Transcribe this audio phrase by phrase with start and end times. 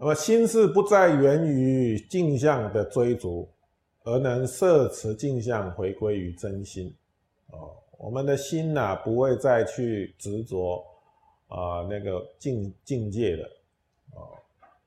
[0.00, 3.48] 那么心事不再源于镜像的追逐，
[4.04, 6.94] 而能摄持镜像，回归于真心。
[7.50, 10.84] 哦，我们的心呐，不会再去执着
[11.48, 13.48] 啊那个境境界了，
[14.12, 14.30] 哦，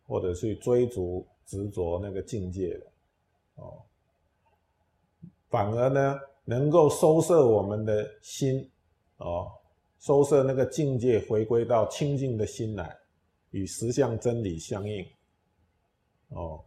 [0.08, 2.86] 或者去追逐执着那个境界了，
[3.56, 3.82] 哦，
[5.50, 8.66] 反而呢，能够收摄我们的心，
[9.18, 9.52] 哦，
[10.00, 12.98] 收摄那个境界，回归到清净的心来。
[13.52, 15.06] 与实相真理相应，
[16.30, 16.64] 哦，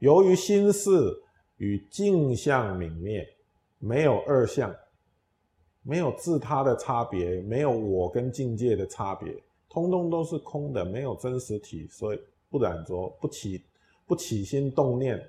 [0.00, 1.22] 由于心事
[1.58, 3.24] 与镜像泯灭，
[3.78, 4.74] 没有二相，
[5.82, 9.32] 没有自他的差别，没有我跟境界的差别，
[9.68, 13.64] 通通都是空的，没有真实体，所以不染着，不起
[14.06, 15.24] 不起心动念，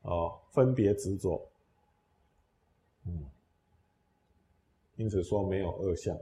[0.00, 1.46] 哦，分别执着，
[3.04, 3.26] 嗯，
[4.96, 6.18] 因此说没有二相，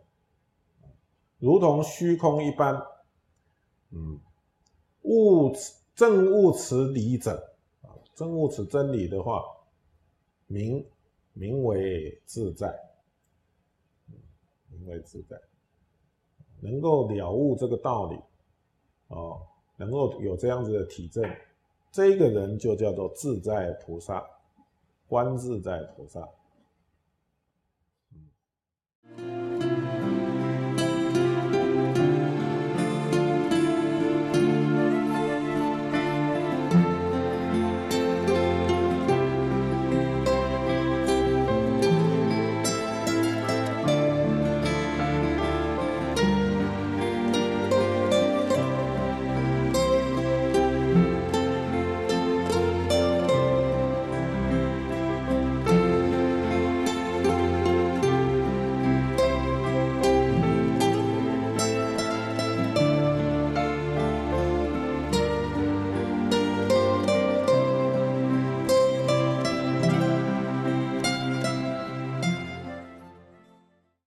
[1.39, 2.85] 如同虚空一般。
[3.91, 4.21] 嗯，
[5.03, 9.43] 物持正物持理者啊，正物持真理的话，
[10.47, 10.85] 名
[11.33, 12.79] 名为自在，
[14.69, 15.41] 名为自在，
[16.61, 18.19] 能够了悟这个道理，
[19.09, 19.41] 哦，
[19.77, 21.25] 能够有这样子的体证，
[21.91, 24.29] 这个人就叫做自在菩萨，
[25.07, 26.29] 观自在菩萨。